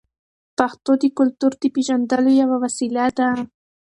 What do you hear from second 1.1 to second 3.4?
کلتور د پیژندلو یوه وسیله ده.